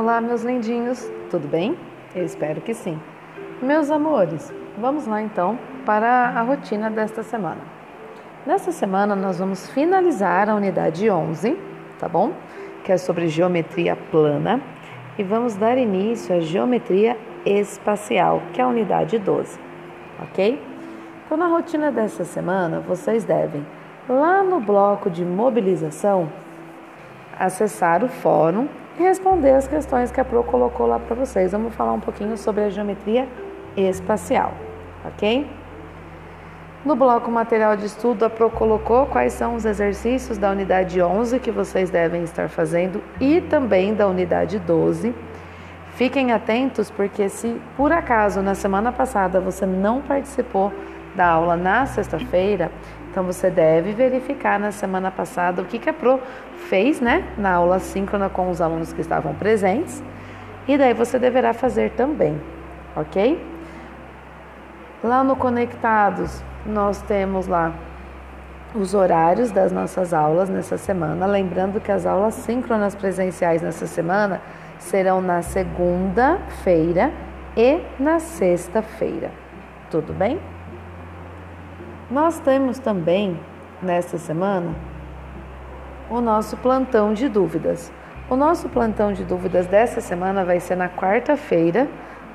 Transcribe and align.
Olá, 0.00 0.18
meus 0.18 0.42
lindinhos, 0.42 1.12
tudo 1.30 1.46
bem? 1.46 1.76
Eu 2.14 2.24
espero 2.24 2.62
que 2.62 2.72
sim. 2.72 2.98
Meus 3.60 3.90
amores, 3.90 4.50
vamos 4.78 5.06
lá 5.06 5.20
então 5.20 5.58
para 5.84 6.30
a 6.30 6.40
rotina 6.40 6.90
desta 6.90 7.22
semana. 7.22 7.60
Nesta 8.46 8.72
semana 8.72 9.14
nós 9.14 9.38
vamos 9.38 9.68
finalizar 9.68 10.48
a 10.48 10.54
unidade 10.54 11.10
11, 11.10 11.54
tá 11.98 12.08
bom? 12.08 12.32
Que 12.82 12.92
é 12.92 12.96
sobre 12.96 13.28
geometria 13.28 13.94
plana, 13.94 14.62
e 15.18 15.22
vamos 15.22 15.54
dar 15.54 15.76
início 15.76 16.34
à 16.34 16.40
geometria 16.40 17.18
espacial, 17.44 18.42
que 18.54 18.60
é 18.62 18.64
a 18.64 18.68
unidade 18.68 19.18
12, 19.18 19.60
ok? 20.22 20.62
Então, 21.26 21.36
na 21.36 21.46
rotina 21.46 21.92
dessa 21.92 22.24
semana, 22.24 22.80
vocês 22.80 23.22
devem, 23.22 23.66
lá 24.08 24.42
no 24.42 24.60
bloco 24.60 25.10
de 25.10 25.26
mobilização, 25.26 26.26
acessar 27.38 28.02
o 28.02 28.08
fórum 28.08 28.66
e 28.98 29.02
responder 29.02 29.52
as 29.52 29.66
questões 29.66 30.10
que 30.10 30.20
a 30.20 30.24
Pro 30.24 30.42
colocou 30.42 30.86
lá 30.86 30.98
para 30.98 31.14
vocês. 31.14 31.52
Vamos 31.52 31.74
falar 31.74 31.92
um 31.92 32.00
pouquinho 32.00 32.36
sobre 32.36 32.64
a 32.64 32.70
geometria 32.70 33.28
espacial, 33.76 34.52
ok? 35.04 35.46
No 36.84 36.96
bloco 36.96 37.30
material 37.30 37.76
de 37.76 37.84
estudo, 37.84 38.24
a 38.24 38.30
Pro 38.30 38.50
colocou 38.50 39.04
quais 39.06 39.34
são 39.34 39.54
os 39.54 39.66
exercícios 39.66 40.38
da 40.38 40.50
unidade 40.50 41.00
11 41.00 41.38
que 41.38 41.50
vocês 41.50 41.90
devem 41.90 42.22
estar 42.22 42.48
fazendo 42.48 43.02
e 43.20 43.40
também 43.42 43.94
da 43.94 44.06
unidade 44.06 44.58
12. 44.58 45.14
Fiquem 45.92 46.32
atentos 46.32 46.90
porque 46.90 47.28
se 47.28 47.60
por 47.76 47.92
acaso 47.92 48.40
na 48.40 48.54
semana 48.54 48.90
passada 48.90 49.40
você 49.40 49.66
não 49.66 50.00
participou 50.00 50.72
da 51.14 51.26
aula 51.26 51.56
na 51.56 51.84
sexta-feira, 51.84 52.70
então 53.10 53.24
você 53.24 53.50
deve 53.50 53.92
verificar 53.92 54.58
na 54.58 54.70
semana 54.70 55.10
passada 55.10 55.60
o 55.62 55.64
que, 55.64 55.78
que 55.78 55.90
a 55.90 55.92
Pro 55.92 56.20
fez, 56.68 57.00
né, 57.00 57.24
na 57.36 57.54
aula 57.54 57.78
síncrona 57.78 58.28
com 58.28 58.48
os 58.50 58.60
alunos 58.60 58.92
que 58.92 59.00
estavam 59.00 59.34
presentes, 59.34 60.02
e 60.68 60.78
daí 60.78 60.94
você 60.94 61.18
deverá 61.18 61.52
fazer 61.52 61.90
também, 61.90 62.40
ok? 62.94 63.44
Lá 65.02 65.24
no 65.24 65.34
Conectados, 65.34 66.42
nós 66.64 67.02
temos 67.02 67.46
lá 67.46 67.72
os 68.74 68.94
horários 68.94 69.50
das 69.50 69.72
nossas 69.72 70.12
aulas 70.14 70.48
nessa 70.48 70.78
semana. 70.78 71.26
Lembrando 71.26 71.80
que 71.80 71.90
as 71.90 72.06
aulas 72.06 72.34
síncronas 72.34 72.94
presenciais 72.94 73.62
nessa 73.62 73.86
semana 73.86 74.40
serão 74.78 75.20
na 75.20 75.42
segunda-feira 75.42 77.10
e 77.56 77.80
na 77.98 78.20
sexta-feira. 78.20 79.30
Tudo 79.90 80.12
bem? 80.12 80.38
Nós 82.10 82.40
temos 82.40 82.80
também, 82.80 83.38
nesta 83.80 84.18
semana, 84.18 84.74
o 86.10 86.20
nosso 86.20 86.56
plantão 86.56 87.14
de 87.14 87.28
dúvidas. 87.28 87.92
O 88.28 88.34
nosso 88.34 88.68
plantão 88.68 89.12
de 89.12 89.22
dúvidas 89.22 89.68
dessa 89.68 90.00
semana 90.00 90.44
vai 90.44 90.58
ser 90.58 90.74
na 90.74 90.88
quarta-feira, 90.88 91.86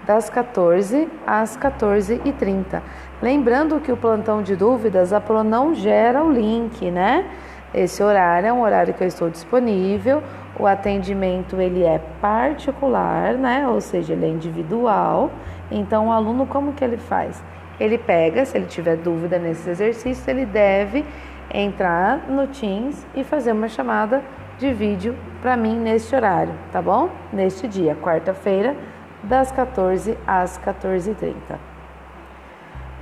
das 0.05 0.29
14 0.29 1.09
às 1.27 1.57
14h30. 1.57 2.81
Lembrando 3.21 3.81
que 3.81 3.91
o 3.91 3.97
plantão 3.97 4.41
de 4.41 4.55
dúvidas, 4.55 5.11
a 5.11 5.19
Pro 5.19 5.43
não 5.43 5.73
gera 5.73 6.23
o 6.23 6.31
link, 6.31 6.89
né? 6.89 7.29
Esse 7.73 8.01
horário 8.01 8.47
é 8.47 8.53
um 8.53 8.61
horário 8.61 8.93
que 8.93 9.03
eu 9.03 9.07
estou 9.07 9.29
disponível. 9.29 10.23
O 10.57 10.65
atendimento 10.65 11.59
ele 11.59 11.83
é 11.83 11.99
particular, 12.21 13.33
né? 13.33 13.67
Ou 13.67 13.81
seja, 13.81 14.13
ele 14.13 14.25
é 14.25 14.29
individual. 14.29 15.31
Então, 15.69 16.07
o 16.07 16.11
aluno 16.13 16.45
como 16.45 16.71
que 16.71 16.83
ele 16.83 16.97
faz? 16.97 17.43
Ele 17.79 17.97
pega, 17.97 18.45
se 18.45 18.57
ele 18.57 18.65
tiver 18.65 18.97
dúvida 18.97 19.37
nesse 19.37 19.69
exercício, 19.69 20.29
ele 20.29 20.45
deve 20.45 21.05
entrar 21.53 22.29
no 22.29 22.47
Teams 22.47 23.05
e 23.15 23.23
fazer 23.23 23.51
uma 23.51 23.67
chamada 23.67 24.23
de 24.57 24.73
vídeo 24.73 25.15
para 25.41 25.57
mim 25.57 25.77
neste 25.77 26.15
horário, 26.15 26.53
tá 26.71 26.81
bom? 26.81 27.09
Neste 27.31 27.67
dia, 27.67 27.95
quarta-feira, 27.95 28.75
das 29.21 29.51
14 29.51 30.17
às 30.25 30.57
14h30. 30.57 31.35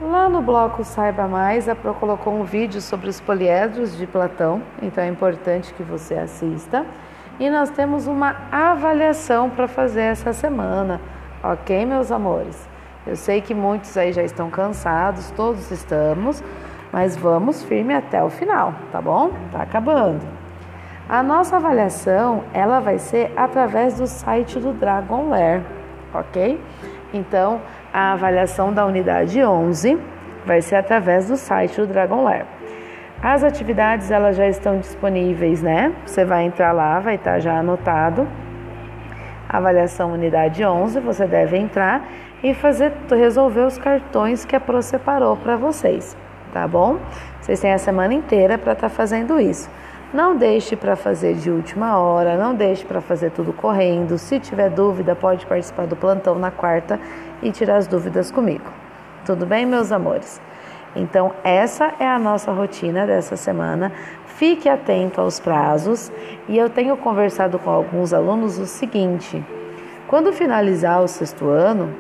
Lá 0.02 0.28
no 0.28 0.42
bloco 0.42 0.84
Saiba 0.84 1.28
Mais, 1.28 1.70
a 1.70 1.76
Pro 1.76 1.94
colocou 1.94 2.34
um 2.34 2.44
vídeo 2.44 2.82
sobre 2.82 3.10
os 3.10 3.22
poliedros 3.22 3.96
de 3.96 4.08
Platão, 4.08 4.62
então 4.82 5.04
é 5.04 5.08
importante 5.08 5.74
que 5.74 5.84
você 5.84 6.16
assista. 6.16 6.86
E 7.40 7.50
nós 7.50 7.70
temos 7.70 8.08
uma 8.08 8.36
avaliação 8.52 9.50
para 9.50 9.68
fazer 9.68 10.02
essa 10.02 10.34
semana, 10.34 11.00
ok, 11.44 11.86
meus 11.86 12.12
amores? 12.12 12.73
Eu 13.06 13.18
sei 13.18 13.42
que 13.42 13.54
muitos 13.54 13.98
aí 13.98 14.14
já 14.14 14.24
estão 14.24 14.50
cansados, 14.50 15.30
todos 15.32 15.70
estamos, 15.72 16.42
mas 16.92 17.18
vamos 17.18 17.62
firme 17.64 17.94
até 17.94 18.24
o 18.24 18.30
final, 18.30 18.74
tá 18.92 19.02
bom? 19.02 19.32
Tá 19.52 19.62
acabando. 19.62 20.22
A 21.10 21.22
nossa 21.22 21.58
avaliação, 21.58 22.46
ela 22.54 22.80
vai 22.80 22.98
ser 22.98 23.34
através 23.36 23.98
do 23.98 24.08
site 24.08 24.58
do 24.58 24.72
Dragon 24.72 25.28
Lair, 25.28 25.62
ok? 26.14 26.62
Então, 27.14 27.60
a 27.92 28.14
avaliação 28.14 28.72
da 28.72 28.86
unidade 28.86 29.44
11 29.44 30.00
vai 30.46 30.62
ser 30.62 30.78
através 30.78 31.28
do 31.28 31.36
site 31.36 31.82
do 31.82 31.88
Dragon 31.88 32.24
Lair. 32.24 32.46
As 33.22 33.44
atividades, 33.44 34.12
elas 34.12 34.38
já 34.38 34.48
estão 34.48 34.80
disponíveis, 34.80 35.62
né? 35.62 35.94
Você 36.06 36.24
vai 36.24 36.44
entrar 36.44 36.72
lá, 36.72 37.00
vai 37.02 37.16
estar 37.16 37.40
já 37.40 37.60
anotado. 37.60 38.28
Avaliação 39.48 40.14
unidade 40.14 40.64
11, 40.64 41.00
você 41.02 41.28
deve 41.28 41.58
entrar 41.58 42.02
e 42.44 42.54
fazer 42.54 42.92
resolver 43.10 43.62
os 43.62 43.78
cartões 43.78 44.44
que 44.44 44.56
a 44.56 44.60
Pro 44.60 44.82
separou 44.82 45.38
para 45.38 45.56
vocês, 45.56 46.16
tá 46.52 46.68
bom? 46.68 47.00
Vocês 47.42 47.60
têm 47.60 47.72
a 47.72 47.78
semana 47.78 48.14
inteira 48.14 48.58
para 48.58 48.74
estar 48.74 48.90
tá 48.90 48.96
fazendo 48.96 49.40
isso. 49.40 49.70
Não 50.14 50.36
deixe 50.36 50.76
para 50.76 50.96
fazer 50.96 51.34
de 51.34 51.50
última 51.50 51.98
hora, 51.98 52.38
não 52.38 52.54
deixe 52.54 52.86
para 52.86 53.02
fazer 53.02 53.32
tudo 53.32 53.52
correndo. 53.52 54.18
Se 54.20 54.40
tiver 54.40 54.70
dúvida, 54.70 55.16
pode 55.16 55.44
participar 55.46 55.88
do 55.88 55.96
plantão 55.96 56.36
na 56.36 56.52
quarta 56.52 57.00
e 57.42 57.52
tirar 57.52 57.78
as 57.78 57.88
dúvidas 57.88 58.30
comigo. 58.30 58.72
Tudo 59.26 59.46
bem, 59.46 59.66
meus 59.66 59.92
amores? 59.92 60.40
Então, 60.96 61.34
essa 61.44 61.94
é 62.00 62.08
a 62.08 62.20
nossa 62.20 62.52
rotina 62.52 63.08
dessa 63.08 63.36
semana. 63.36 63.92
Fique 64.28 64.70
atento 64.70 65.20
aos 65.20 65.40
prazos 65.40 66.12
e 66.48 66.58
eu 66.58 66.70
tenho 66.70 66.96
conversado 66.96 67.58
com 67.58 67.72
alguns 67.72 68.14
alunos 68.14 68.60
o 68.60 68.68
seguinte: 68.68 69.44
quando 70.08 70.32
finalizar 70.32 71.02
o 71.02 71.08
sexto 71.08 71.48
ano, 71.50 71.92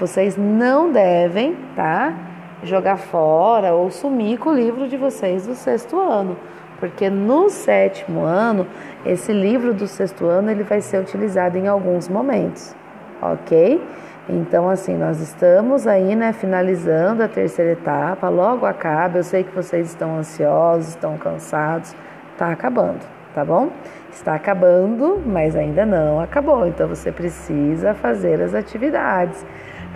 vocês 0.00 0.34
não 0.36 0.90
devem, 0.90 1.54
tá? 1.76 2.14
Jogar 2.62 2.96
fora 2.96 3.74
ou 3.74 3.90
sumir 3.90 4.38
com 4.38 4.50
o 4.50 4.54
livro 4.54 4.88
de 4.88 4.96
vocês 4.96 5.46
do 5.46 5.54
sexto 5.54 6.00
ano, 6.00 6.36
porque 6.78 7.10
no 7.10 7.50
sétimo 7.50 8.22
ano, 8.22 8.66
esse 9.04 9.30
livro 9.30 9.74
do 9.74 9.86
sexto 9.86 10.24
ano 10.24 10.50
ele 10.50 10.62
vai 10.62 10.80
ser 10.80 10.98
utilizado 11.00 11.58
em 11.58 11.68
alguns 11.68 12.08
momentos, 12.08 12.74
ok? 13.20 13.80
Então, 14.26 14.70
assim, 14.70 14.96
nós 14.96 15.20
estamos 15.20 15.86
aí, 15.86 16.14
né, 16.14 16.32
finalizando 16.32 17.22
a 17.22 17.28
terceira 17.28 17.72
etapa, 17.72 18.28
logo 18.28 18.64
acaba. 18.64 19.18
Eu 19.18 19.24
sei 19.24 19.42
que 19.42 19.54
vocês 19.54 19.88
estão 19.88 20.18
ansiosos, 20.18 20.90
estão 20.90 21.18
cansados, 21.18 21.94
tá 22.38 22.52
acabando, 22.52 23.00
tá 23.34 23.44
bom? 23.44 23.70
Está 24.12 24.34
acabando, 24.34 25.20
mas 25.26 25.56
ainda 25.56 25.84
não 25.84 26.20
acabou. 26.20 26.66
Então, 26.66 26.86
você 26.88 27.10
precisa 27.10 27.92
fazer 27.92 28.40
as 28.40 28.54
atividades 28.54 29.44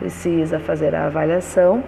precisa 0.04 0.60
fazer 0.60 0.94
a 0.94 1.06
avaliação 1.06 1.82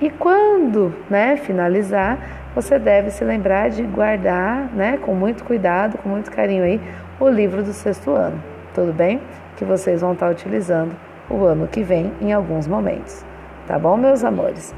e 0.00 0.10
quando 0.10 0.94
né, 1.08 1.36
finalizar, 1.36 2.18
você 2.54 2.78
deve 2.78 3.10
se 3.10 3.24
lembrar 3.24 3.70
de 3.70 3.82
guardar 3.84 4.68
né, 4.74 4.98
com 4.98 5.14
muito 5.14 5.44
cuidado, 5.44 5.96
com 5.98 6.08
muito 6.10 6.30
carinho 6.30 6.62
aí, 6.62 6.80
o 7.18 7.28
livro 7.28 7.62
do 7.62 7.72
sexto 7.72 8.10
ano. 8.10 8.42
Tudo 8.74 8.92
bem? 8.92 9.20
Que 9.56 9.64
vocês 9.64 10.02
vão 10.02 10.12
estar 10.12 10.30
utilizando 10.30 10.94
o 11.30 11.44
ano 11.44 11.66
que 11.66 11.82
vem 11.82 12.12
em 12.20 12.32
alguns 12.32 12.66
momentos. 12.66 13.24
Tá 13.66 13.78
bom, 13.78 13.96
meus 13.96 14.22
amores? 14.22 14.74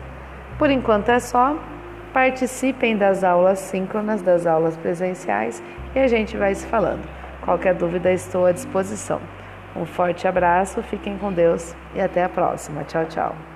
Por 0.59 0.71
enquanto 0.71 1.09
é 1.09 1.19
só. 1.19 1.57
Participem 2.13 2.97
das 2.97 3.25
aulas 3.25 3.59
síncronas, 3.59 4.23
das 4.23 4.47
aulas 4.47 4.77
presenciais 4.77 5.63
e 5.95 5.99
a 5.99 6.07
gente 6.07 6.37
vai 6.37 6.55
se 6.55 6.67
falando. 6.67 7.03
Qualquer 7.43 7.75
dúvida, 7.75 8.11
estou 8.13 8.47
à 8.47 8.53
disposição. 8.53 9.21
Um 9.77 9.85
forte 9.85 10.27
abraço, 10.27 10.83
fiquem 10.83 11.19
com 11.19 11.33
Deus 11.33 11.75
e 11.95 12.01
até 12.01 12.25
a 12.25 12.29
próxima. 12.29 12.83
Tchau, 12.85 13.05
tchau. 13.07 13.56